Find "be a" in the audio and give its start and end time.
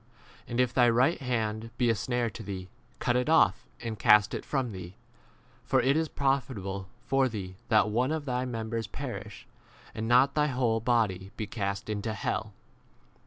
1.77-1.93